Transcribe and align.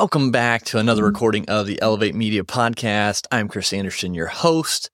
Welcome 0.00 0.30
back 0.30 0.64
to 0.66 0.78
another 0.78 1.02
mm-hmm. 1.02 1.08
recording 1.08 1.48
of 1.48 1.66
the 1.66 1.82
Elevate 1.82 2.14
Media 2.14 2.44
Podcast. 2.44 3.26
I'm 3.32 3.48
Chris 3.48 3.72
Anderson, 3.72 4.14
your 4.14 4.28
host. 4.28 4.90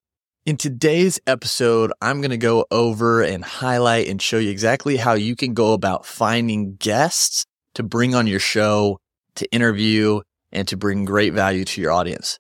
In 0.47 0.57
today's 0.57 1.21
episode, 1.27 1.93
I'm 2.01 2.23
going 2.23 2.31
to 2.31 2.39
go 2.39 2.65
over 2.71 3.21
and 3.21 3.45
highlight 3.45 4.09
and 4.09 4.21
show 4.21 4.39
you 4.39 4.51
exactly 4.51 4.97
how 4.97 5.13
you 5.13 5.37
can 5.37 5.53
go 5.53 5.75
about 5.75 6.07
finding 6.07 6.77
guests 6.77 7.45
to 7.75 7.83
bring 7.83 8.15
on 8.15 8.27
your 8.27 8.41
show, 8.41 8.99
to 9.35 9.47
interview, 9.53 10.23
and 10.51 10.67
to 10.69 10.77
bring 10.79 11.05
great 11.05 11.35
value 11.35 11.67
to 11.67 11.83
your 11.83 11.93
audience. 11.93 12.39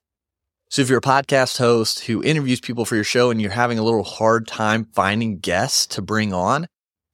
So 0.70 0.80
if 0.80 0.88
you're 0.88 1.00
a 1.00 1.02
podcast 1.02 1.58
host 1.58 2.06
who 2.06 2.24
interviews 2.24 2.60
people 2.60 2.86
for 2.86 2.94
your 2.94 3.04
show 3.04 3.30
and 3.30 3.42
you're 3.42 3.50
having 3.50 3.78
a 3.78 3.84
little 3.84 4.04
hard 4.04 4.46
time 4.46 4.86
finding 4.94 5.38
guests 5.38 5.86
to 5.88 6.00
bring 6.00 6.32
on, 6.32 6.66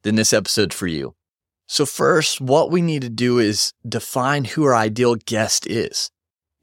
then 0.04 0.14
this 0.14 0.32
episode's 0.32 0.76
for 0.76 0.87
you. 0.87 1.16
So 1.73 1.87
first, 1.87 2.41
what 2.41 2.73
we 2.73 2.83
need 2.83 3.02
to 3.02 3.09
do 3.09 3.38
is 3.38 3.73
define 3.88 4.45
who 4.45 4.65
our 4.65 4.74
ideal 4.74 5.15
guest 5.15 5.69
is. 5.69 6.10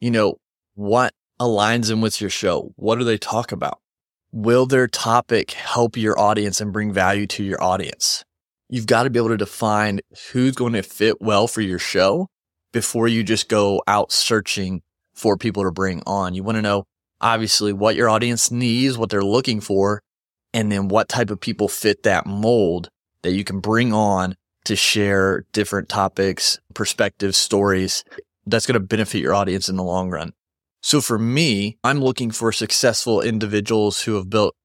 You 0.01 0.11
know, 0.11 0.35
what 0.75 1.13
aligns 1.39 1.87
them 1.87 2.01
with 2.01 2.19
your 2.19 2.29
show? 2.29 2.73
What 2.75 2.99
do 2.99 3.05
they 3.05 3.17
talk 3.17 3.53
about? 3.53 3.79
Will 4.33 4.65
their 4.65 4.85
topic 4.85 5.51
help 5.51 5.95
your 5.95 6.19
audience 6.19 6.59
and 6.59 6.73
bring 6.73 6.91
value 6.91 7.25
to 7.27 7.43
your 7.45 7.63
audience? 7.63 8.25
You've 8.67 8.85
got 8.85 9.03
to 9.03 9.09
be 9.09 9.17
able 9.17 9.29
to 9.29 9.37
define 9.37 10.01
who's 10.33 10.55
going 10.55 10.73
to 10.73 10.83
fit 10.83 11.21
well 11.21 11.47
for 11.47 11.61
your 11.61 11.79
show 11.79 12.27
before 12.73 13.07
you 13.07 13.23
just 13.23 13.47
go 13.47 13.81
out 13.87 14.11
searching 14.11 14.81
for 15.13 15.37
people 15.37 15.63
to 15.63 15.71
bring 15.71 16.03
on. 16.05 16.33
You 16.33 16.43
want 16.43 16.57
to 16.57 16.61
know 16.61 16.83
obviously 17.21 17.71
what 17.71 17.95
your 17.95 18.09
audience 18.09 18.51
needs, 18.51 18.97
what 18.97 19.09
they're 19.09 19.21
looking 19.21 19.61
for, 19.61 20.01
and 20.53 20.69
then 20.69 20.89
what 20.89 21.07
type 21.07 21.29
of 21.29 21.39
people 21.39 21.69
fit 21.69 22.03
that 22.03 22.25
mold 22.25 22.89
that 23.21 23.31
you 23.31 23.45
can 23.45 23.61
bring 23.61 23.93
on 23.93 24.35
to 24.67 24.75
share 24.75 25.45
different 25.53 25.87
topics, 25.87 26.59
perspectives, 26.73 27.37
stories 27.37 28.03
that's 28.45 28.65
going 28.65 28.73
to 28.73 28.85
benefit 28.85 29.21
your 29.21 29.33
audience 29.33 29.69
in 29.69 29.77
the 29.77 29.83
long 29.83 30.09
run. 30.09 30.33
So 30.83 30.99
for 30.99 31.17
me, 31.17 31.77
I'm 31.83 32.01
looking 32.01 32.31
for 32.31 32.51
successful 32.51 33.21
individuals 33.21 34.01
who 34.01 34.15
have 34.15 34.29
built 34.29 34.55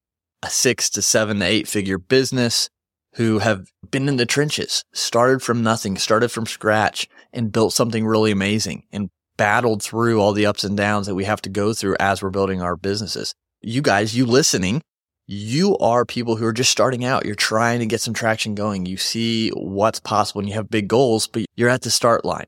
a 0.41 0.49
six 0.49 0.89
to 0.91 1.01
seven 1.01 1.39
to 1.39 1.45
eight 1.45 1.69
figure 1.69 1.97
business, 1.97 2.69
who 3.15 3.39
have 3.39 3.67
been 3.91 4.09
in 4.09 4.17
the 4.17 4.25
trenches, 4.25 4.83
started 4.93 5.41
from 5.41 5.63
nothing, 5.63 5.97
started 5.97 6.29
from 6.29 6.45
scratch 6.45 7.07
and 7.31 7.51
built 7.51 7.71
something 7.71 8.05
really 8.05 8.31
amazing 8.31 8.83
and 8.91 9.09
battled 9.37 9.81
through 9.81 10.19
all 10.19 10.33
the 10.33 10.45
ups 10.45 10.65
and 10.65 10.75
downs 10.75 11.07
that 11.07 11.15
we 11.15 11.23
have 11.23 11.41
to 11.43 11.49
go 11.49 11.73
through 11.73 11.95
as 11.99 12.21
we're 12.21 12.29
building 12.29 12.61
our 12.61 12.75
businesses. 12.75 13.33
You 13.61 13.81
guys, 13.81 14.15
you 14.15 14.25
listening, 14.25 14.81
you 15.27 15.77
are 15.77 16.05
people 16.05 16.35
who 16.35 16.45
are 16.45 16.53
just 16.53 16.71
starting 16.71 17.05
out. 17.05 17.25
You're 17.25 17.35
trying 17.35 17.79
to 17.79 17.85
get 17.85 18.01
some 18.01 18.13
traction 18.13 18.55
going. 18.55 18.85
You 18.85 18.97
see 18.97 19.49
what's 19.51 19.99
possible 19.99 20.39
and 20.39 20.49
you 20.49 20.55
have 20.55 20.69
big 20.69 20.87
goals, 20.87 21.27
but 21.27 21.45
you're 21.55 21.69
at 21.69 21.81
the 21.81 21.91
start 21.91 22.25
line 22.25 22.47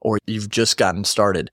or 0.00 0.18
you've 0.26 0.48
just 0.48 0.76
gotten 0.76 1.04
started. 1.04 1.50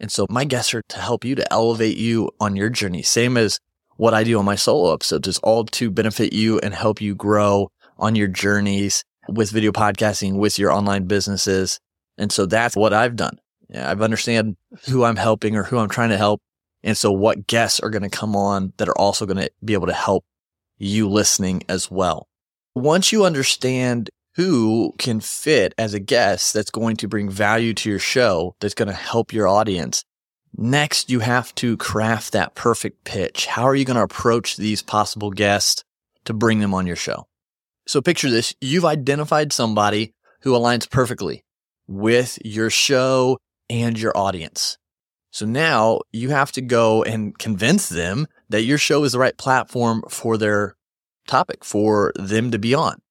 And 0.00 0.10
so 0.10 0.26
my 0.28 0.44
guests 0.44 0.74
are 0.74 0.82
to 0.88 0.98
help 0.98 1.24
you 1.24 1.34
to 1.36 1.52
elevate 1.52 1.96
you 1.96 2.30
on 2.40 2.56
your 2.56 2.68
journey. 2.68 3.02
Same 3.02 3.36
as 3.36 3.58
what 3.96 4.14
I 4.14 4.24
do 4.24 4.38
on 4.38 4.44
my 4.44 4.56
solo 4.56 4.92
episodes 4.92 5.26
is 5.28 5.38
all 5.38 5.64
to 5.64 5.90
benefit 5.90 6.32
you 6.32 6.58
and 6.58 6.74
help 6.74 7.00
you 7.00 7.14
grow 7.14 7.70
on 7.98 8.14
your 8.14 8.28
journeys 8.28 9.04
with 9.28 9.50
video 9.50 9.72
podcasting, 9.72 10.36
with 10.36 10.58
your 10.58 10.70
online 10.70 11.06
businesses. 11.06 11.80
And 12.18 12.30
so 12.30 12.46
that's 12.46 12.76
what 12.76 12.92
I've 12.92 13.16
done. 13.16 13.38
I've 13.74 14.02
understand 14.02 14.56
who 14.88 15.04
I'm 15.04 15.16
helping 15.16 15.56
or 15.56 15.64
who 15.64 15.78
I'm 15.78 15.88
trying 15.88 16.10
to 16.10 16.18
help. 16.18 16.40
And 16.86 16.96
so 16.96 17.10
what 17.10 17.48
guests 17.48 17.80
are 17.80 17.90
going 17.90 18.08
to 18.08 18.08
come 18.08 18.36
on 18.36 18.72
that 18.76 18.88
are 18.88 18.96
also 18.96 19.26
going 19.26 19.38
to 19.38 19.50
be 19.62 19.74
able 19.74 19.88
to 19.88 19.92
help 19.92 20.24
you 20.78 21.08
listening 21.08 21.64
as 21.68 21.90
well. 21.90 22.28
Once 22.76 23.10
you 23.10 23.24
understand 23.24 24.08
who 24.36 24.94
can 24.96 25.18
fit 25.18 25.74
as 25.78 25.94
a 25.94 25.98
guest 25.98 26.54
that's 26.54 26.70
going 26.70 26.96
to 26.98 27.08
bring 27.08 27.28
value 27.28 27.74
to 27.74 27.90
your 27.90 27.98
show, 27.98 28.54
that's 28.60 28.74
going 28.74 28.86
to 28.86 28.94
help 28.94 29.32
your 29.32 29.48
audience, 29.48 30.04
next 30.56 31.10
you 31.10 31.18
have 31.18 31.52
to 31.56 31.76
craft 31.76 32.32
that 32.32 32.54
perfect 32.54 33.02
pitch. 33.02 33.46
How 33.46 33.64
are 33.64 33.74
you 33.74 33.84
going 33.84 33.96
to 33.96 34.02
approach 34.02 34.56
these 34.56 34.80
possible 34.80 35.32
guests 35.32 35.82
to 36.26 36.34
bring 36.34 36.60
them 36.60 36.72
on 36.72 36.86
your 36.86 36.94
show? 36.94 37.26
So 37.88 38.00
picture 38.00 38.30
this. 38.30 38.54
You've 38.60 38.84
identified 38.84 39.52
somebody 39.52 40.14
who 40.42 40.52
aligns 40.52 40.88
perfectly 40.88 41.42
with 41.88 42.38
your 42.44 42.70
show 42.70 43.38
and 43.68 43.98
your 43.98 44.16
audience. 44.16 44.78
So 45.36 45.44
now 45.44 46.00
you 46.12 46.30
have 46.30 46.50
to 46.52 46.62
go 46.62 47.02
and 47.02 47.38
convince 47.38 47.90
them 47.90 48.26
that 48.48 48.62
your 48.62 48.78
show 48.78 49.04
is 49.04 49.12
the 49.12 49.18
right 49.18 49.36
platform 49.36 50.02
for 50.08 50.38
their 50.38 50.76
topic, 51.26 51.62
for 51.62 52.14
them 52.16 52.52
to 52.52 52.58
be 52.58 52.74
on. 52.74 53.02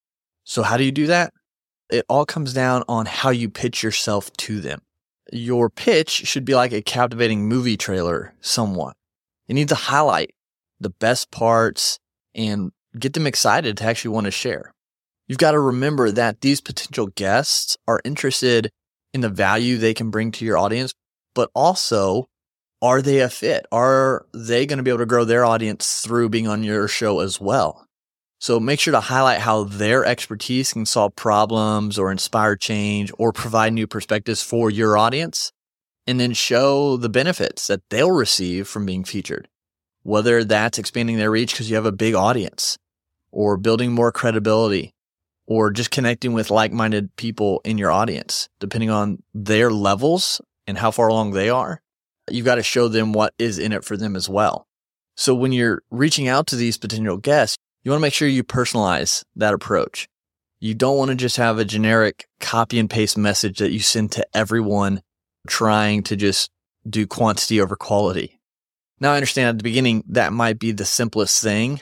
So 0.43 0.63
how 0.63 0.75
do 0.77 0.83
you 0.83 0.91
do 0.91 1.05
that? 1.05 1.35
It 1.91 2.03
all 2.09 2.25
comes 2.25 2.51
down 2.51 2.83
on 2.89 3.05
how 3.05 3.29
you 3.29 3.47
pitch 3.47 3.83
yourself 3.83 4.33
to 4.37 4.59
them. 4.59 4.81
Your 5.31 5.69
pitch 5.69 6.09
should 6.09 6.45
be 6.45 6.55
like 6.55 6.73
a 6.73 6.81
captivating 6.81 7.47
movie 7.47 7.77
trailer 7.77 8.33
somewhat. 8.41 8.97
You 9.45 9.53
need 9.53 9.69
to 9.69 9.75
highlight 9.75 10.33
the 10.79 10.89
best 10.89 11.29
parts 11.29 11.99
and 12.33 12.71
get 12.97 13.13
them 13.13 13.27
excited 13.27 13.77
to 13.77 13.83
actually 13.83 14.15
want 14.15 14.25
to 14.25 14.31
share. 14.31 14.73
You've 15.27 15.37
got 15.37 15.51
to 15.51 15.59
remember 15.59 16.09
that 16.09 16.41
these 16.41 16.59
potential 16.59 17.05
guests 17.05 17.77
are 17.87 18.01
interested 18.03 18.71
in 19.13 19.21
the 19.21 19.29
value 19.29 19.77
they 19.77 19.93
can 19.93 20.09
bring 20.09 20.31
to 20.31 20.43
your 20.43 20.57
audience, 20.57 20.91
but 21.35 21.51
also 21.53 22.27
are 22.81 23.01
they 23.01 23.19
a 23.19 23.29
fit? 23.29 23.65
Are 23.71 24.25
they 24.33 24.65
going 24.65 24.77
to 24.77 24.83
be 24.83 24.91
able 24.91 24.99
to 24.99 25.05
grow 25.05 25.23
their 25.23 25.45
audience 25.45 26.01
through 26.05 26.29
being 26.29 26.47
on 26.47 26.63
your 26.63 26.87
show 26.87 27.19
as 27.19 27.39
well? 27.39 27.87
So 28.39 28.59
make 28.59 28.79
sure 28.79 28.91
to 28.91 28.99
highlight 28.99 29.39
how 29.39 29.63
their 29.63 30.05
expertise 30.05 30.73
can 30.73 30.85
solve 30.85 31.15
problems 31.15 31.97
or 31.97 32.11
inspire 32.11 32.55
change 32.55 33.11
or 33.17 33.31
provide 33.31 33.73
new 33.73 33.87
perspectives 33.87 34.43
for 34.43 34.69
your 34.69 34.97
audience. 34.97 35.51
And 36.05 36.19
then 36.19 36.33
show 36.33 36.97
the 36.97 37.09
benefits 37.09 37.65
that 37.67 37.81
they'll 37.89 38.11
receive 38.11 38.67
from 38.67 38.85
being 38.85 39.03
featured, 39.03 39.47
whether 40.03 40.43
that's 40.43 40.77
expanding 40.77 41.17
their 41.17 41.31
reach 41.31 41.53
because 41.53 41.69
you 41.69 41.75
have 41.77 41.87
a 41.87 41.91
big 41.91 42.13
audience 42.13 42.77
or 43.31 43.57
building 43.57 43.91
more 43.91 44.11
credibility 44.11 44.93
or 45.47 45.71
just 45.71 45.89
connecting 45.89 46.33
with 46.33 46.51
like 46.51 46.71
minded 46.71 47.15
people 47.15 47.61
in 47.65 47.79
your 47.79 47.91
audience, 47.91 48.47
depending 48.59 48.91
on 48.91 49.23
their 49.33 49.71
levels 49.71 50.39
and 50.67 50.77
how 50.77 50.91
far 50.91 51.07
along 51.07 51.31
they 51.31 51.49
are, 51.49 51.81
you've 52.29 52.45
got 52.45 52.55
to 52.55 52.63
show 52.63 52.87
them 52.87 53.13
what 53.13 53.33
is 53.37 53.59
in 53.59 53.71
it 53.71 53.83
for 53.83 53.97
them 53.97 54.15
as 54.15 54.29
well. 54.29 54.67
So 55.15 55.33
when 55.33 55.51
you're 55.51 55.81
reaching 55.91 56.27
out 56.27 56.47
to 56.47 56.55
these 56.55 56.77
potential 56.77 57.17
guests, 57.17 57.57
you 57.83 57.91
want 57.91 57.99
to 57.99 58.05
make 58.05 58.13
sure 58.13 58.27
you 58.27 58.43
personalize 58.43 59.23
that 59.35 59.53
approach. 59.53 60.07
You 60.59 60.73
don't 60.73 60.97
want 60.97 61.09
to 61.09 61.15
just 61.15 61.37
have 61.37 61.59
a 61.59 61.65
generic 61.65 62.27
copy 62.39 62.79
and 62.79 62.89
paste 62.89 63.17
message 63.17 63.59
that 63.59 63.71
you 63.71 63.79
send 63.79 64.11
to 64.13 64.25
everyone 64.33 65.01
trying 65.47 66.03
to 66.03 66.15
just 66.15 66.49
do 66.89 67.05
quantity 67.05 67.61
over 67.61 67.75
quality. 67.75 68.39
Now 68.99 69.11
I 69.11 69.15
understand 69.15 69.49
at 69.49 69.57
the 69.59 69.63
beginning 69.63 70.03
that 70.07 70.33
might 70.33 70.57
be 70.57 70.71
the 70.71 70.85
simplest 70.85 71.41
thing, 71.43 71.81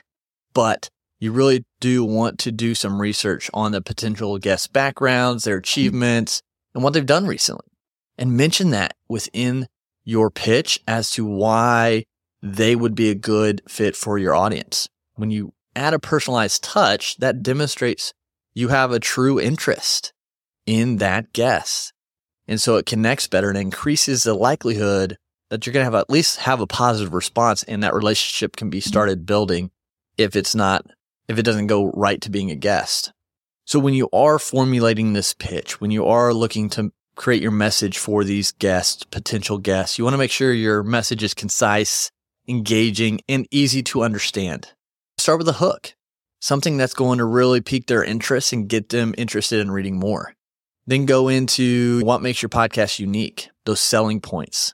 but 0.53 0.89
you 1.19 1.31
really 1.31 1.63
do 1.79 2.03
want 2.03 2.39
to 2.39 2.51
do 2.51 2.75
some 2.75 3.00
research 3.00 3.50
on 3.53 3.71
the 3.71 3.81
potential 3.81 4.38
guest 4.39 4.73
backgrounds, 4.73 5.45
their 5.45 5.57
achievements, 5.57 6.41
and 6.73 6.83
what 6.83 6.94
they've 6.94 7.05
done 7.05 7.25
recently 7.25 7.72
and 8.18 8.38
mention 8.38 8.69
that 8.72 8.96
within 9.07 9.68
your 10.03 10.29
pitch 10.29 10.79
as 10.88 11.12
to 11.12 11.25
why 11.25 12.03
they 12.41 12.75
would 12.75 12.95
be 12.95 13.10
a 13.10 13.15
good 13.15 13.62
fit 13.68 13.95
for 13.95 14.18
your 14.18 14.36
audience. 14.36 14.89
When 15.15 15.31
you 15.31 15.54
add 15.75 15.94
a 15.94 16.00
personalized 16.00 16.63
touch, 16.63 17.18
that 17.18 17.42
demonstrates 17.42 18.13
you 18.54 18.68
have 18.68 18.92
a 18.92 19.00
true 19.00 19.39
interest 19.39 20.13
in 20.65 20.98
that 20.98 21.33
guest. 21.33 21.94
And 22.48 22.60
so 22.60 22.75
it 22.75 22.86
connects 22.86 23.27
better 23.27 23.50
and 23.50 23.57
increases 23.57 24.24
the 24.24 24.33
likelihood 24.33 25.18
that 25.50 25.66
you're 25.66 25.74
going 25.74 25.81
to 25.81 25.86
have 25.86 25.95
at 25.95 26.09
least 26.09 26.38
have 26.42 26.59
a 26.59 26.68
positive 26.68 27.13
response 27.13 27.63
and 27.63 27.83
that 27.83 27.94
relationship 27.94 28.56
can 28.56 28.69
be 28.69 28.81
started 28.81 29.25
building 29.25 29.71
if 30.18 30.36
it's 30.36 30.54
not, 30.54 30.86
if 31.27 31.38
it 31.38 31.44
doesn't 31.44 31.68
go 31.68 31.92
right 31.92 32.19
to 32.21 32.30
being 32.30 32.51
a 32.51 32.56
guest. 32.56 33.13
So 33.66 33.80
when 33.80 33.94
you 33.94 34.09
are 34.12 34.39
formulating 34.39 35.13
this 35.13 35.33
pitch, 35.33 35.80
when 35.80 35.92
you 35.92 36.06
are 36.06 36.33
looking 36.33 36.69
to 36.71 36.92
create 37.15 37.42
your 37.42 37.51
message 37.51 37.98
for 37.98 38.24
these 38.24 38.51
guests, 38.54 39.04
potential 39.04 39.57
guests. 39.57 39.98
You 39.98 40.04
want 40.04 40.13
to 40.13 40.19
make 40.19 40.31
sure 40.31 40.54
your 40.54 40.83
message 40.83 41.24
is 41.24 41.33
concise, 41.33 42.12
engaging, 42.48 43.21
and 43.30 43.48
easy 43.51 43.83
to 43.83 44.04
understand. 44.04 44.74
Start 45.18 45.39
with 45.39 45.50
a 45.50 45.54
hook, 45.54 45.95
something 46.42 46.77
that's 46.77 46.94
going 46.94 47.19
to 47.19 47.25
really 47.25 47.62
pique 47.62 47.88
their 47.88 48.04
interest 48.04 48.54
and 48.54 48.68
get 48.68 48.89
them 48.89 49.13
interested 49.18 49.60
in 49.60 49.71
reading 49.71 50.00
more. 50.00 50.33
Then 50.86 51.06
go 51.06 51.27
into 51.30 52.01
what 52.04 52.21
makes 52.21 52.42
your 52.42 52.50
podcast 52.50 53.00
unique, 53.00 53.50
those 53.66 53.80
selling 53.80 54.19
points. 54.19 54.74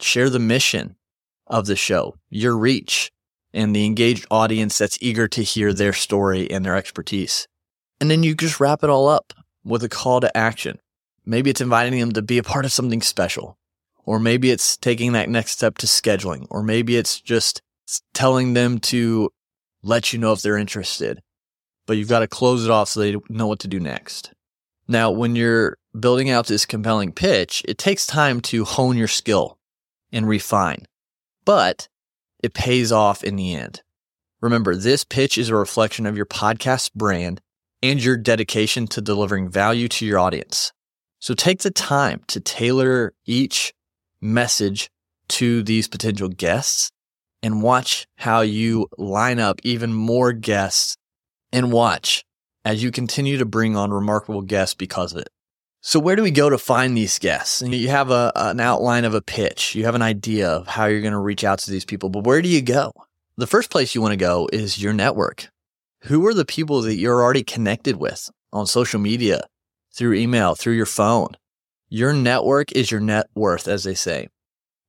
Share 0.00 0.30
the 0.30 0.38
mission. 0.38 0.96
of 1.46 1.66
the 1.66 1.76
show, 1.76 2.16
your 2.30 2.56
reach, 2.56 3.10
and 3.52 3.76
the 3.76 3.84
engaged 3.84 4.26
audience 4.30 4.78
that's 4.78 4.96
eager 5.02 5.28
to 5.28 5.42
hear 5.42 5.74
their 5.74 5.92
story 5.92 6.50
and 6.50 6.64
their 6.64 6.76
expertise. 6.76 7.46
And 8.00 8.10
then 8.10 8.22
you 8.22 8.34
just 8.34 8.58
wrap 8.60 8.82
it 8.82 8.90
all 8.90 9.08
up 9.08 9.34
with 9.64 9.84
a 9.84 9.88
call 9.88 10.20
to 10.20 10.34
action. 10.36 10.78
Maybe 11.24 11.50
it's 11.50 11.60
inviting 11.60 11.98
them 11.98 12.12
to 12.12 12.22
be 12.22 12.38
a 12.38 12.42
part 12.42 12.64
of 12.64 12.72
something 12.72 13.02
special, 13.02 13.58
or 14.04 14.18
maybe 14.18 14.50
it's 14.50 14.76
taking 14.76 15.12
that 15.12 15.28
next 15.28 15.52
step 15.52 15.78
to 15.78 15.86
scheduling, 15.86 16.46
or 16.50 16.62
maybe 16.62 16.96
it's 16.96 17.20
just 17.20 17.62
telling 18.14 18.54
them 18.54 18.78
to 18.78 19.30
let 19.82 20.12
you 20.12 20.18
know 20.18 20.32
if 20.32 20.42
they're 20.42 20.56
interested. 20.56 21.22
But 21.86 21.96
you've 21.96 22.08
got 22.08 22.20
to 22.20 22.28
close 22.28 22.64
it 22.64 22.70
off 22.70 22.88
so 22.88 23.00
they 23.00 23.16
know 23.28 23.46
what 23.46 23.60
to 23.60 23.68
do 23.68 23.80
next. 23.80 24.32
Now, 24.88 25.10
when 25.10 25.36
you're 25.36 25.78
building 25.98 26.30
out 26.30 26.46
this 26.46 26.66
compelling 26.66 27.12
pitch, 27.12 27.62
it 27.68 27.78
takes 27.78 28.06
time 28.06 28.40
to 28.42 28.64
hone 28.64 28.96
your 28.96 29.08
skill 29.08 29.58
and 30.10 30.28
refine, 30.28 30.86
but 31.44 31.88
it 32.42 32.54
pays 32.54 32.90
off 32.90 33.22
in 33.22 33.36
the 33.36 33.54
end. 33.54 33.82
Remember, 34.40 34.74
this 34.74 35.04
pitch 35.04 35.38
is 35.38 35.48
a 35.48 35.54
reflection 35.54 36.04
of 36.04 36.16
your 36.16 36.26
podcast 36.26 36.92
brand 36.94 37.40
and 37.82 38.02
your 38.02 38.16
dedication 38.16 38.86
to 38.88 39.00
delivering 39.00 39.48
value 39.48 39.88
to 39.88 40.04
your 40.04 40.18
audience. 40.18 40.72
So 41.22 41.34
take 41.34 41.60
the 41.60 41.70
time 41.70 42.22
to 42.26 42.40
tailor 42.40 43.14
each 43.26 43.72
message 44.20 44.90
to 45.28 45.62
these 45.62 45.86
potential 45.86 46.28
guests 46.28 46.90
and 47.44 47.62
watch 47.62 48.08
how 48.16 48.40
you 48.40 48.88
line 48.98 49.38
up 49.38 49.60
even 49.62 49.92
more 49.92 50.32
guests 50.32 50.96
and 51.52 51.70
watch 51.70 52.24
as 52.64 52.82
you 52.82 52.90
continue 52.90 53.38
to 53.38 53.44
bring 53.44 53.76
on 53.76 53.92
remarkable 53.92 54.42
guests 54.42 54.74
because 54.74 55.12
of 55.12 55.18
it. 55.18 55.28
So 55.80 56.00
where 56.00 56.16
do 56.16 56.24
we 56.24 56.32
go 56.32 56.50
to 56.50 56.58
find 56.58 56.96
these 56.96 57.20
guests? 57.20 57.62
You 57.62 57.88
have 57.88 58.10
a, 58.10 58.32
an 58.34 58.58
outline 58.58 59.04
of 59.04 59.14
a 59.14 59.22
pitch. 59.22 59.76
You 59.76 59.84
have 59.84 59.94
an 59.94 60.02
idea 60.02 60.48
of 60.48 60.66
how 60.66 60.86
you're 60.86 61.02
going 61.02 61.12
to 61.12 61.20
reach 61.20 61.44
out 61.44 61.60
to 61.60 61.70
these 61.70 61.84
people, 61.84 62.08
but 62.08 62.24
where 62.24 62.42
do 62.42 62.48
you 62.48 62.62
go? 62.62 62.92
The 63.36 63.46
first 63.46 63.70
place 63.70 63.94
you 63.94 64.02
want 64.02 64.10
to 64.10 64.16
go 64.16 64.48
is 64.52 64.82
your 64.82 64.92
network. 64.92 65.50
Who 66.06 66.26
are 66.26 66.34
the 66.34 66.44
people 66.44 66.82
that 66.82 66.96
you're 66.96 67.22
already 67.22 67.44
connected 67.44 67.94
with 67.94 68.28
on 68.52 68.66
social 68.66 68.98
media, 68.98 69.44
through 69.94 70.14
email, 70.14 70.54
through 70.54 70.74
your 70.74 70.86
phone? 70.86 71.36
Your 71.88 72.12
network 72.12 72.72
is 72.72 72.90
your 72.90 73.00
net 73.00 73.26
worth, 73.34 73.68
as 73.68 73.84
they 73.84 73.94
say. 73.94 74.28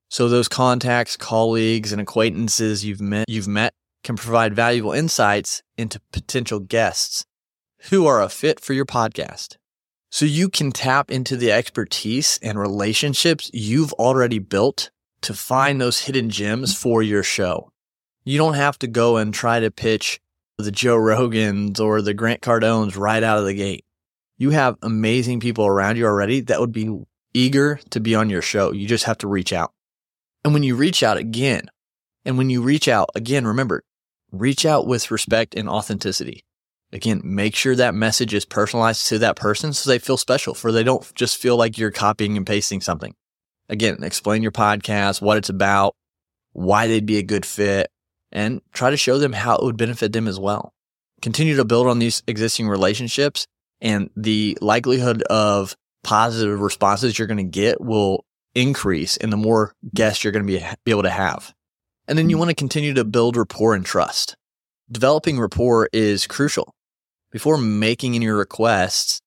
So 0.08 0.28
those 0.28 0.48
contacts, 0.48 1.16
colleagues, 1.16 1.92
and 1.92 2.00
acquaintances 2.00 2.84
you've 2.84 3.00
met, 3.00 3.28
you've 3.28 3.48
met 3.48 3.74
can 4.02 4.16
provide 4.16 4.54
valuable 4.54 4.92
insights 4.92 5.62
into 5.76 6.00
potential 6.12 6.60
guests 6.60 7.24
who 7.90 8.06
are 8.06 8.22
a 8.22 8.28
fit 8.28 8.60
for 8.60 8.72
your 8.72 8.86
podcast. 8.86 9.56
So 10.10 10.24
you 10.24 10.48
can 10.48 10.70
tap 10.70 11.10
into 11.10 11.36
the 11.36 11.50
expertise 11.50 12.38
and 12.40 12.58
relationships 12.58 13.50
you've 13.52 13.92
already 13.94 14.38
built 14.38 14.90
to 15.22 15.34
find 15.34 15.80
those 15.80 16.02
hidden 16.02 16.30
gems 16.30 16.76
for 16.76 17.02
your 17.02 17.22
show. 17.22 17.70
You 18.24 18.38
don't 18.38 18.54
have 18.54 18.78
to 18.78 18.86
go 18.86 19.16
and 19.16 19.34
try 19.34 19.58
to 19.60 19.70
pitch 19.70 20.20
the 20.56 20.70
Joe 20.70 20.96
Rogans 20.96 21.80
or 21.80 22.00
the 22.00 22.14
Grant 22.14 22.40
Cardones 22.40 22.96
right 22.96 23.22
out 23.22 23.38
of 23.38 23.44
the 23.44 23.54
gate. 23.54 23.83
You 24.36 24.50
have 24.50 24.76
amazing 24.82 25.40
people 25.40 25.66
around 25.66 25.96
you 25.96 26.06
already 26.06 26.40
that 26.42 26.60
would 26.60 26.72
be 26.72 26.90
eager 27.32 27.80
to 27.90 28.00
be 28.00 28.14
on 28.14 28.30
your 28.30 28.42
show. 28.42 28.72
You 28.72 28.86
just 28.86 29.04
have 29.04 29.18
to 29.18 29.28
reach 29.28 29.52
out. 29.52 29.72
And 30.44 30.52
when 30.52 30.62
you 30.62 30.76
reach 30.76 31.02
out 31.02 31.16
again, 31.16 31.70
and 32.24 32.36
when 32.36 32.50
you 32.50 32.62
reach 32.62 32.88
out 32.88 33.10
again, 33.14 33.46
remember, 33.46 33.82
reach 34.32 34.66
out 34.66 34.86
with 34.86 35.10
respect 35.10 35.54
and 35.54 35.68
authenticity. 35.68 36.44
Again, 36.92 37.20
make 37.24 37.56
sure 37.56 37.74
that 37.76 37.94
message 37.94 38.34
is 38.34 38.44
personalized 38.44 39.06
to 39.08 39.18
that 39.18 39.36
person 39.36 39.72
so 39.72 39.88
they 39.88 39.98
feel 39.98 40.16
special, 40.16 40.54
for 40.54 40.72
they 40.72 40.82
don't 40.82 41.12
just 41.14 41.38
feel 41.38 41.56
like 41.56 41.78
you're 41.78 41.90
copying 41.90 42.36
and 42.36 42.46
pasting 42.46 42.80
something. 42.80 43.14
Again, 43.68 44.02
explain 44.02 44.42
your 44.42 44.52
podcast, 44.52 45.22
what 45.22 45.36
it's 45.36 45.48
about, 45.48 45.94
why 46.52 46.86
they'd 46.86 47.06
be 47.06 47.18
a 47.18 47.22
good 47.22 47.46
fit, 47.46 47.88
and 48.30 48.60
try 48.72 48.90
to 48.90 48.96
show 48.96 49.18
them 49.18 49.32
how 49.32 49.56
it 49.56 49.64
would 49.64 49.76
benefit 49.76 50.12
them 50.12 50.28
as 50.28 50.38
well. 50.38 50.72
Continue 51.22 51.56
to 51.56 51.64
build 51.64 51.86
on 51.86 51.98
these 51.98 52.22
existing 52.26 52.68
relationships 52.68 53.46
and 53.84 54.10
the 54.16 54.58
likelihood 54.60 55.22
of 55.24 55.76
positive 56.02 56.60
responses 56.60 57.16
you're 57.16 57.28
going 57.28 57.38
to 57.38 57.44
get 57.44 57.80
will 57.80 58.24
increase 58.54 59.16
and 59.16 59.32
the 59.32 59.36
more 59.36 59.74
guests 59.94 60.24
you're 60.24 60.32
going 60.32 60.46
to 60.46 60.52
be, 60.52 60.64
be 60.84 60.90
able 60.90 61.02
to 61.02 61.10
have. 61.10 61.54
And 62.08 62.18
then 62.18 62.28
you 62.30 62.36
hmm. 62.36 62.40
want 62.40 62.50
to 62.50 62.56
continue 62.56 62.94
to 62.94 63.04
build 63.04 63.36
rapport 63.36 63.74
and 63.74 63.84
trust. 63.84 64.36
Developing 64.90 65.38
rapport 65.38 65.88
is 65.92 66.26
crucial 66.26 66.74
before 67.34 67.58
making 67.58 68.14
any 68.14 68.28
requests, 68.28 69.20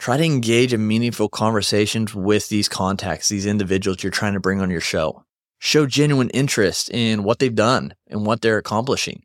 try 0.00 0.16
to 0.16 0.24
engage 0.24 0.72
in 0.72 0.88
meaningful 0.88 1.28
conversations 1.28 2.12
with 2.12 2.48
these 2.48 2.68
contacts, 2.68 3.28
these 3.28 3.46
individuals 3.46 4.02
you're 4.02 4.10
trying 4.10 4.32
to 4.32 4.40
bring 4.40 4.60
on 4.60 4.70
your 4.70 4.80
show. 4.80 5.22
Show 5.60 5.86
genuine 5.86 6.30
interest 6.30 6.90
in 6.90 7.22
what 7.22 7.38
they've 7.38 7.54
done 7.54 7.94
and 8.08 8.26
what 8.26 8.42
they're 8.42 8.58
accomplishing, 8.58 9.22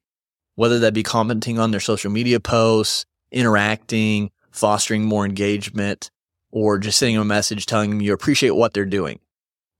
whether 0.54 0.78
that 0.78 0.94
be 0.94 1.02
commenting 1.02 1.58
on 1.58 1.72
their 1.72 1.80
social 1.80 2.12
media 2.12 2.40
posts, 2.40 3.06
interacting, 3.32 4.30
fostering 4.52 5.06
more 5.06 5.26
engagement, 5.26 6.10
or 6.52 6.78
just 6.78 6.98
sending 6.98 7.16
them 7.16 7.24
a 7.24 7.26
message 7.26 7.66
telling 7.66 7.90
them 7.90 8.02
you 8.02 8.14
appreciate 8.14 8.52
what 8.52 8.74
they're 8.74 8.86
doing. 8.86 9.20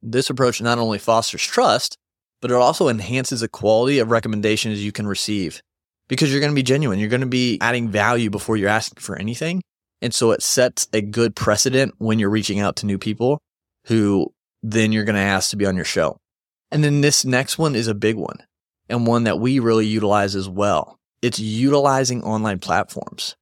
This 0.02 0.30
approach 0.30 0.62
not 0.62 0.78
only 0.78 1.00
fosters 1.00 1.44
trust, 1.44 1.98
but 2.42 2.52
it 2.52 2.56
also 2.56 2.88
enhances 2.88 3.42
the 3.42 3.48
quality 3.48 4.00
of 4.00 4.12
recommendations 4.12 4.84
you 4.84 4.92
can 4.92 5.08
receive 5.08 5.62
because 6.08 6.32
you're 6.32 6.40
going 6.40 6.52
to 6.52 6.56
be 6.56 6.64
genuine. 6.64 7.00
You're 7.00 7.10
going 7.10 7.22
to 7.22 7.28
be 7.28 7.58
adding 7.62 7.90
value 7.90 8.30
before 8.30 8.58
you're 8.58 8.70
asking 8.70 9.02
for 9.02 9.18
anything. 9.18 9.62
And 10.02 10.14
so 10.14 10.32
it 10.32 10.42
sets 10.42 10.88
a 10.94 11.02
good 11.02 11.36
precedent 11.36 11.96
when 11.98 12.20
you're 12.20 12.30
reaching 12.30 12.60
out 12.60 12.78
to 12.78 12.86
new 12.86 12.98
people 12.98 13.40
who 13.88 14.32
then 14.64 14.92
you're 14.92 15.04
going 15.04 15.16
to 15.16 15.22
ask 15.22 15.50
to 15.50 15.58
be 15.58 15.66
on 15.66 15.76
your 15.76 15.86
show. 15.86 16.18
And 16.72 16.84
then 16.84 17.02
this 17.02 17.26
next 17.26 17.58
one 17.58 17.76
is 17.76 17.88
a 17.88 17.96
big 17.96 18.16
one 18.16 18.44
and 18.88 19.06
one 19.06 19.24
that 19.26 19.40
we 19.40 19.60
really 19.60 19.86
utilize 19.86 20.36
as 20.36 20.48
well. 20.48 20.98
It's 21.22 21.40
utilizing 21.40 22.24
online 22.24 22.60
platforms. 22.60 23.36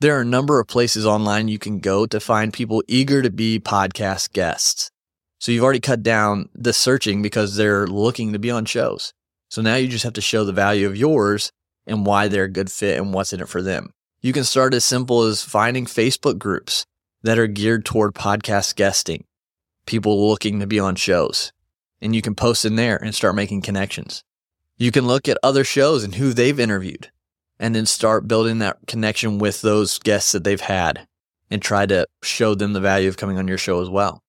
There 0.00 0.16
are 0.18 0.22
a 0.22 0.26
number 0.26 0.58
of 0.58 0.66
places 0.66 1.06
online 1.06 1.48
you 1.48 1.58
can 1.58 1.78
go 1.78 2.04
to 2.04 2.18
find 2.18 2.52
people 2.52 2.82
eager 2.88 3.22
to 3.22 3.30
be 3.30 3.60
podcast 3.60 4.32
guests. 4.32 4.90
So 5.38 5.52
you've 5.52 5.62
already 5.62 5.80
cut 5.80 6.02
down 6.02 6.48
the 6.54 6.72
searching 6.72 7.22
because 7.22 7.56
they're 7.56 7.86
looking 7.86 8.32
to 8.32 8.38
be 8.38 8.50
on 8.50 8.64
shows. 8.64 9.12
So 9.50 9.62
now 9.62 9.76
you 9.76 9.86
just 9.86 10.04
have 10.04 10.14
to 10.14 10.20
show 10.20 10.44
the 10.44 10.52
value 10.52 10.86
of 10.86 10.96
yours 10.96 11.52
and 11.86 12.04
why 12.04 12.26
they're 12.26 12.44
a 12.44 12.50
good 12.50 12.72
fit 12.72 12.98
and 12.98 13.14
what's 13.14 13.32
in 13.32 13.40
it 13.40 13.48
for 13.48 13.62
them. 13.62 13.92
You 14.20 14.32
can 14.32 14.44
start 14.44 14.74
as 14.74 14.84
simple 14.84 15.22
as 15.22 15.42
finding 15.42 15.86
Facebook 15.86 16.38
groups 16.38 16.84
that 17.22 17.38
are 17.38 17.46
geared 17.46 17.84
toward 17.84 18.14
podcast 18.14 18.74
guesting, 18.74 19.24
people 19.86 20.28
looking 20.28 20.58
to 20.60 20.66
be 20.66 20.80
on 20.80 20.96
shows, 20.96 21.52
and 22.00 22.16
you 22.16 22.20
can 22.20 22.34
post 22.34 22.64
in 22.64 22.74
there 22.76 22.96
and 22.96 23.14
start 23.14 23.36
making 23.36 23.62
connections. 23.62 24.24
You 24.76 24.90
can 24.90 25.06
look 25.06 25.28
at 25.28 25.38
other 25.42 25.62
shows 25.62 26.02
and 26.02 26.16
who 26.16 26.32
they've 26.32 26.58
interviewed 26.58 27.10
and 27.58 27.74
then 27.74 27.86
start 27.86 28.28
building 28.28 28.58
that 28.58 28.78
connection 28.86 29.38
with 29.38 29.62
those 29.62 29.98
guests 29.98 30.32
that 30.32 30.44
they've 30.44 30.60
had 30.60 31.06
and 31.50 31.62
try 31.62 31.86
to 31.86 32.06
show 32.22 32.54
them 32.54 32.72
the 32.72 32.80
value 32.80 33.08
of 33.08 33.16
coming 33.16 33.38
on 33.38 33.48
your 33.48 33.58
show 33.58 33.80
as 33.80 33.88
well. 33.88 34.22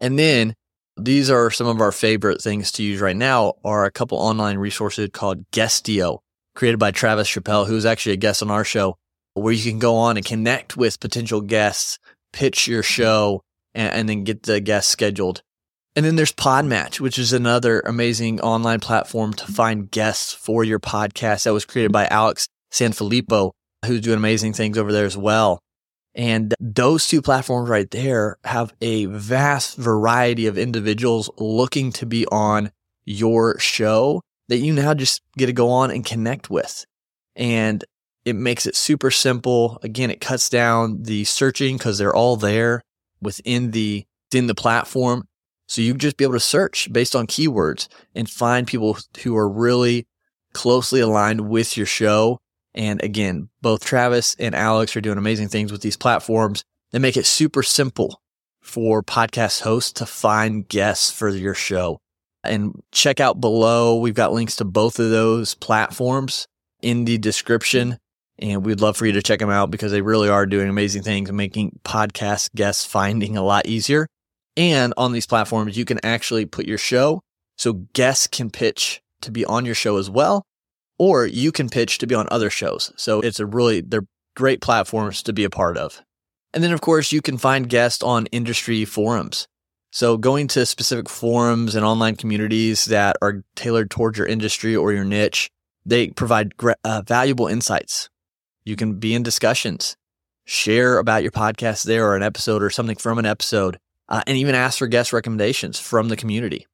And 0.00 0.18
then 0.18 0.54
these 0.96 1.30
are 1.30 1.50
some 1.50 1.66
of 1.66 1.80
our 1.80 1.92
favorite 1.92 2.40
things 2.40 2.72
to 2.72 2.82
use 2.82 3.00
right 3.00 3.16
now 3.16 3.54
are 3.64 3.84
a 3.84 3.90
couple 3.90 4.18
online 4.18 4.58
resources 4.58 5.10
called 5.12 5.50
Guestio 5.50 6.18
created 6.54 6.78
by 6.78 6.90
Travis 6.90 7.28
Chappell, 7.28 7.66
who's 7.66 7.86
actually 7.86 8.14
a 8.14 8.16
guest 8.16 8.42
on 8.42 8.50
our 8.50 8.64
show, 8.64 8.96
where 9.34 9.52
you 9.52 9.70
can 9.70 9.78
go 9.78 9.96
on 9.96 10.16
and 10.16 10.26
connect 10.26 10.76
with 10.76 10.98
potential 10.98 11.40
guests, 11.40 11.98
pitch 12.32 12.66
your 12.66 12.82
show, 12.82 13.42
and, 13.74 13.92
and 13.92 14.08
then 14.08 14.24
get 14.24 14.42
the 14.42 14.60
guests 14.60 14.90
scheduled. 14.90 15.42
And 15.94 16.04
then 16.04 16.16
there's 16.16 16.32
Podmatch, 16.32 16.98
which 16.98 17.18
is 17.18 17.32
another 17.32 17.80
amazing 17.80 18.40
online 18.40 18.80
platform 18.80 19.32
to 19.34 19.46
find 19.46 19.90
guests 19.90 20.32
for 20.32 20.64
your 20.64 20.80
podcast 20.80 21.44
that 21.44 21.52
was 21.52 21.64
created 21.64 21.92
by 21.92 22.06
Alex 22.06 22.48
Sanfilippo, 22.70 23.52
who's 23.84 24.00
doing 24.00 24.16
amazing 24.16 24.52
things 24.52 24.78
over 24.78 24.92
there 24.92 25.06
as 25.06 25.16
well. 25.16 25.60
And 26.14 26.54
those 26.58 27.06
two 27.06 27.20
platforms 27.20 27.68
right 27.68 27.90
there 27.90 28.38
have 28.44 28.72
a 28.80 29.04
vast 29.06 29.76
variety 29.76 30.46
of 30.46 30.56
individuals 30.56 31.30
looking 31.36 31.92
to 31.92 32.06
be 32.06 32.26
on 32.26 32.70
your 33.04 33.58
show 33.58 34.22
that 34.48 34.58
you 34.58 34.72
now 34.72 34.94
just 34.94 35.22
get 35.36 35.46
to 35.46 35.52
go 35.52 35.70
on 35.70 35.90
and 35.90 36.04
connect 36.04 36.48
with. 36.48 36.86
And 37.34 37.84
it 38.24 38.34
makes 38.34 38.66
it 38.66 38.76
super 38.76 39.10
simple. 39.10 39.78
Again, 39.82 40.10
it 40.10 40.20
cuts 40.20 40.48
down 40.48 41.02
the 41.02 41.24
searching 41.24 41.76
because 41.76 41.98
they're 41.98 42.14
all 42.14 42.36
there 42.36 42.82
within 43.20 43.72
the 43.72 44.04
within 44.30 44.46
the 44.46 44.54
platform. 44.54 45.28
So 45.68 45.82
you 45.82 45.94
just 45.94 46.16
be 46.16 46.24
able 46.24 46.34
to 46.34 46.40
search 46.40 46.92
based 46.92 47.14
on 47.14 47.26
keywords 47.26 47.88
and 48.14 48.28
find 48.28 48.66
people 48.66 48.98
who 49.22 49.36
are 49.36 49.48
really 49.48 50.06
closely 50.52 51.00
aligned 51.00 51.48
with 51.48 51.76
your 51.76 51.86
show. 51.86 52.40
And 52.76 53.02
again, 53.02 53.48
both 53.62 53.84
Travis 53.84 54.36
and 54.38 54.54
Alex 54.54 54.94
are 54.96 55.00
doing 55.00 55.18
amazing 55.18 55.48
things 55.48 55.72
with 55.72 55.80
these 55.80 55.96
platforms 55.96 56.62
that 56.92 57.00
make 57.00 57.16
it 57.16 57.26
super 57.26 57.62
simple 57.62 58.20
for 58.60 59.02
podcast 59.02 59.62
hosts 59.62 59.92
to 59.94 60.06
find 60.06 60.68
guests 60.68 61.10
for 61.10 61.28
your 61.28 61.54
show 61.54 61.98
and 62.44 62.82
check 62.92 63.18
out 63.18 63.40
below. 63.40 63.96
We've 63.96 64.14
got 64.14 64.32
links 64.32 64.56
to 64.56 64.64
both 64.64 64.98
of 64.98 65.10
those 65.10 65.54
platforms 65.54 66.46
in 66.82 67.04
the 67.04 67.18
description. 67.18 67.98
And 68.38 68.66
we'd 68.66 68.82
love 68.82 68.98
for 68.98 69.06
you 69.06 69.12
to 69.12 69.22
check 69.22 69.38
them 69.38 69.48
out 69.48 69.70
because 69.70 69.92
they 69.92 70.02
really 70.02 70.28
are 70.28 70.44
doing 70.44 70.68
amazing 70.68 71.02
things 71.02 71.32
making 71.32 71.80
podcast 71.84 72.54
guest 72.54 72.86
finding 72.86 73.36
a 73.36 73.42
lot 73.42 73.66
easier. 73.66 74.06
And 74.58 74.92
on 74.98 75.12
these 75.12 75.26
platforms, 75.26 75.76
you 75.76 75.86
can 75.86 75.98
actually 76.04 76.44
put 76.44 76.66
your 76.66 76.78
show 76.78 77.22
So 77.56 77.72
guests 77.94 78.26
can 78.26 78.50
pitch 78.50 79.00
to 79.22 79.30
be 79.30 79.44
on 79.44 79.64
your 79.64 79.74
show 79.74 79.96
as 79.96 80.10
well, 80.10 80.44
or 80.98 81.26
you 81.26 81.52
can 81.52 81.68
pitch 81.68 81.98
to 81.98 82.06
be 82.06 82.14
on 82.14 82.28
other 82.30 82.50
shows. 82.50 82.92
So 82.96 83.20
it's 83.20 83.40
a 83.40 83.46
really, 83.46 83.80
they're 83.80 84.06
great 84.34 84.60
platforms 84.60 85.22
to 85.24 85.32
be 85.32 85.44
a 85.44 85.50
part 85.50 85.76
of. 85.76 86.02
And 86.54 86.62
then, 86.62 86.72
of 86.72 86.80
course, 86.80 87.12
you 87.12 87.20
can 87.20 87.38
find 87.38 87.68
guests 87.68 88.02
on 88.02 88.26
industry 88.26 88.84
forums. 88.84 89.46
So 89.92 90.16
going 90.16 90.48
to 90.48 90.66
specific 90.66 91.08
forums 91.08 91.74
and 91.74 91.84
online 91.84 92.16
communities 92.16 92.86
that 92.86 93.16
are 93.22 93.42
tailored 93.54 93.90
towards 93.90 94.18
your 94.18 94.26
industry 94.26 94.76
or 94.76 94.92
your 94.92 95.04
niche, 95.04 95.50
they 95.84 96.08
provide 96.08 96.52
uh, 96.84 97.02
valuable 97.06 97.46
insights. 97.46 98.10
You 98.64 98.76
can 98.76 98.98
be 98.98 99.14
in 99.14 99.22
discussions, 99.22 99.96
share 100.44 100.98
about 100.98 101.22
your 101.22 101.32
podcast 101.32 101.84
there 101.84 102.06
or 102.06 102.16
an 102.16 102.22
episode 102.22 102.62
or 102.62 102.70
something 102.70 102.96
from 102.96 103.18
an 103.18 103.26
episode, 103.26 103.78
uh, 104.08 104.22
and 104.26 104.36
even 104.36 104.54
ask 104.54 104.78
for 104.78 104.86
guest 104.86 105.12
recommendations 105.12 105.78
from 105.78 106.08
the 106.08 106.16
community. 106.16 106.66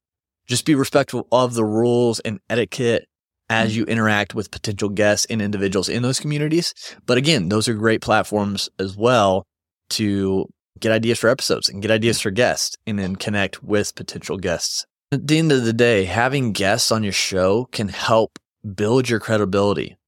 Just 0.46 0.64
be 0.64 0.74
respectful 0.74 1.28
of 1.30 1.54
the 1.54 1.64
rules 1.64 2.18
and 2.20 2.40
etiquette 2.50 3.08
as 3.52 3.76
you 3.76 3.84
interact 3.84 4.34
with 4.34 4.50
potential 4.50 4.88
guests 4.88 5.26
and 5.28 5.42
individuals 5.42 5.90
in 5.90 6.02
those 6.02 6.18
communities. 6.18 6.72
But 7.04 7.18
again, 7.18 7.50
those 7.50 7.68
are 7.68 7.74
great 7.74 8.00
platforms 8.00 8.70
as 8.78 8.96
well 8.96 9.44
to 9.90 10.46
get 10.80 10.90
ideas 10.90 11.18
for 11.18 11.28
episodes 11.28 11.68
and 11.68 11.82
get 11.82 11.90
ideas 11.90 12.18
for 12.20 12.30
guests 12.30 12.76
and 12.86 12.98
then 12.98 13.14
connect 13.14 13.62
with 13.62 13.94
potential 13.94 14.38
guests. 14.38 14.86
At 15.12 15.26
the 15.26 15.38
end 15.38 15.52
of 15.52 15.66
the 15.66 15.74
day, 15.74 16.04
having 16.04 16.52
guests 16.52 16.90
on 16.90 17.02
your 17.02 17.12
show 17.12 17.68
can 17.72 17.88
help 17.88 18.38
build 18.74 19.10
your 19.10 19.20
credibility. 19.20 19.98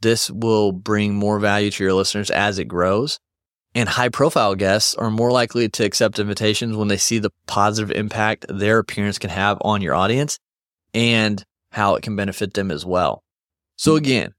This 0.00 0.30
will 0.30 0.70
bring 0.70 1.14
more 1.14 1.40
value 1.40 1.72
to 1.72 1.82
your 1.82 1.94
listeners 1.94 2.30
as 2.30 2.60
it 2.60 2.66
grows. 2.66 3.18
And 3.74 3.88
high 3.88 4.10
profile 4.10 4.54
guests 4.54 4.94
are 4.94 5.10
more 5.10 5.32
likely 5.32 5.68
to 5.68 5.84
accept 5.84 6.20
invitations 6.20 6.76
when 6.76 6.88
they 6.88 6.96
see 6.96 7.18
the 7.18 7.32
positive 7.46 7.90
impact 7.90 8.46
their 8.48 8.78
appearance 8.78 9.18
can 9.18 9.30
have 9.30 9.58
on 9.62 9.82
your 9.82 9.94
audience 9.94 10.38
and 10.94 11.44
how 11.76 11.94
it 11.94 12.02
can 12.02 12.16
benefit 12.16 12.54
them 12.54 12.70
as 12.70 12.84
well. 12.84 13.22
So 13.76 13.92
mm-hmm. 13.92 14.04
again, 14.04 14.34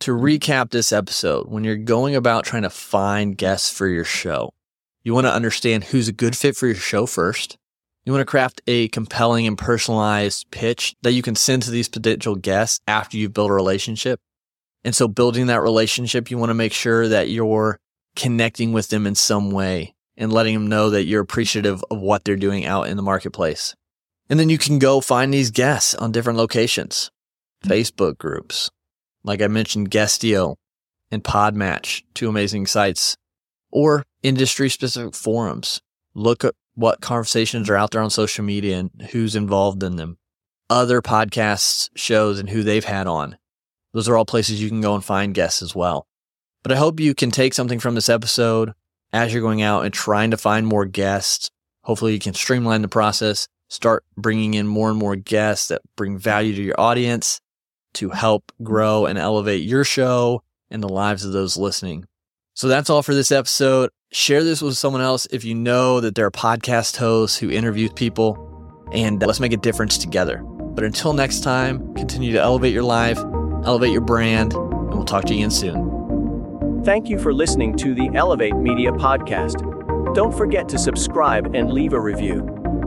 to 0.00 0.12
recap 0.12 0.70
this 0.70 0.92
episode, 0.92 1.48
when 1.48 1.64
you're 1.64 1.76
going 1.76 2.14
about 2.14 2.44
trying 2.44 2.62
to 2.62 2.70
find 2.70 3.36
guests 3.36 3.72
for 3.72 3.88
your 3.88 4.04
show, 4.04 4.52
you 5.02 5.14
want 5.14 5.26
to 5.26 5.32
understand 5.32 5.84
who's 5.84 6.08
a 6.08 6.12
good 6.12 6.36
fit 6.36 6.56
for 6.56 6.66
your 6.66 6.76
show 6.76 7.06
first. 7.06 7.56
You 8.04 8.12
want 8.12 8.20
to 8.20 8.30
craft 8.30 8.60
a 8.66 8.88
compelling 8.88 9.46
and 9.46 9.56
personalized 9.56 10.50
pitch 10.50 10.94
that 11.02 11.12
you 11.12 11.22
can 11.22 11.34
send 11.34 11.62
to 11.62 11.70
these 11.70 11.88
potential 11.88 12.36
guests 12.36 12.80
after 12.86 13.16
you've 13.16 13.32
built 13.32 13.50
a 13.50 13.54
relationship. 13.54 14.20
And 14.84 14.94
so 14.94 15.08
building 15.08 15.46
that 15.46 15.62
relationship, 15.62 16.30
you 16.30 16.36
want 16.36 16.50
to 16.50 16.54
make 16.54 16.74
sure 16.74 17.08
that 17.08 17.30
you're 17.30 17.78
connecting 18.14 18.74
with 18.74 18.88
them 18.88 19.06
in 19.06 19.14
some 19.14 19.50
way 19.50 19.94
and 20.18 20.30
letting 20.32 20.52
them 20.52 20.66
know 20.66 20.90
that 20.90 21.04
you're 21.04 21.22
appreciative 21.22 21.82
of 21.90 22.00
what 22.00 22.24
they're 22.24 22.36
doing 22.36 22.66
out 22.66 22.88
in 22.88 22.98
the 22.98 23.02
marketplace. 23.02 23.74
And 24.28 24.40
then 24.40 24.48
you 24.48 24.58
can 24.58 24.78
go 24.78 25.00
find 25.00 25.32
these 25.32 25.50
guests 25.50 25.94
on 25.94 26.12
different 26.12 26.38
locations, 26.38 27.10
hmm. 27.62 27.70
Facebook 27.70 28.18
groups. 28.18 28.70
Like 29.22 29.40
I 29.40 29.46
mentioned, 29.46 29.90
Guestio 29.90 30.56
and 31.10 31.24
Podmatch, 31.24 32.02
two 32.14 32.28
amazing 32.28 32.66
sites, 32.66 33.16
or 33.70 34.04
industry 34.22 34.68
specific 34.68 35.14
forums. 35.14 35.80
Look 36.14 36.44
at 36.44 36.54
what 36.74 37.00
conversations 37.00 37.70
are 37.70 37.76
out 37.76 37.90
there 37.92 38.02
on 38.02 38.10
social 38.10 38.44
media 38.44 38.78
and 38.78 39.08
who's 39.10 39.36
involved 39.36 39.82
in 39.82 39.96
them. 39.96 40.18
Other 40.68 41.02
podcasts, 41.02 41.88
shows, 41.94 42.38
and 42.38 42.50
who 42.50 42.62
they've 42.62 42.84
had 42.84 43.06
on. 43.06 43.36
Those 43.92 44.08
are 44.08 44.16
all 44.16 44.24
places 44.24 44.60
you 44.60 44.68
can 44.68 44.80
go 44.80 44.94
and 44.94 45.04
find 45.04 45.34
guests 45.34 45.62
as 45.62 45.74
well. 45.74 46.06
But 46.62 46.72
I 46.72 46.76
hope 46.76 46.98
you 46.98 47.14
can 47.14 47.30
take 47.30 47.54
something 47.54 47.78
from 47.78 47.94
this 47.94 48.08
episode 48.08 48.72
as 49.12 49.32
you're 49.32 49.42
going 49.42 49.62
out 49.62 49.84
and 49.84 49.94
trying 49.94 50.30
to 50.32 50.36
find 50.36 50.66
more 50.66 50.86
guests. 50.86 51.50
Hopefully, 51.82 52.14
you 52.14 52.18
can 52.18 52.34
streamline 52.34 52.82
the 52.82 52.88
process, 52.88 53.46
start 53.74 54.04
bringing 54.16 54.54
in 54.54 54.66
more 54.68 54.88
and 54.88 54.98
more 54.98 55.16
guests 55.16 55.68
that 55.68 55.82
bring 55.96 56.16
value 56.16 56.54
to 56.54 56.62
your 56.62 56.80
audience 56.80 57.40
to 57.94 58.10
help 58.10 58.52
grow 58.62 59.06
and 59.06 59.18
elevate 59.18 59.64
your 59.64 59.84
show 59.84 60.42
and 60.70 60.82
the 60.82 60.88
lives 60.88 61.24
of 61.24 61.32
those 61.32 61.56
listening. 61.56 62.06
So 62.54 62.68
that's 62.68 62.88
all 62.88 63.02
for 63.02 63.14
this 63.14 63.32
episode. 63.32 63.90
Share 64.12 64.44
this 64.44 64.62
with 64.62 64.76
someone 64.76 65.02
else 65.02 65.26
if 65.32 65.44
you 65.44 65.56
know 65.56 66.00
that 66.00 66.14
there 66.14 66.26
are 66.26 66.30
podcast 66.30 66.96
hosts 66.96 67.36
who 67.36 67.50
interview 67.50 67.88
people, 67.88 68.86
and 68.92 69.22
uh, 69.22 69.26
let's 69.26 69.40
make 69.40 69.52
a 69.52 69.56
difference 69.56 69.98
together. 69.98 70.38
But 70.38 70.84
until 70.84 71.12
next 71.12 71.40
time, 71.40 71.94
continue 71.94 72.32
to 72.32 72.40
elevate 72.40 72.72
your 72.72 72.84
life, 72.84 73.18
elevate 73.64 73.90
your 73.90 74.02
brand, 74.02 74.52
and 74.52 74.94
we'll 74.94 75.04
talk 75.04 75.24
to 75.24 75.34
you 75.34 75.40
again 75.40 75.50
soon. 75.50 76.82
Thank 76.84 77.08
you 77.08 77.18
for 77.18 77.34
listening 77.34 77.76
to 77.78 77.92
the 77.92 78.08
Elevate 78.14 78.56
Media 78.56 78.92
Podcast. 78.92 80.14
Don't 80.14 80.36
forget 80.36 80.68
to 80.68 80.78
subscribe 80.78 81.56
and 81.56 81.72
leave 81.72 81.92
a 81.92 82.00
review. 82.00 82.63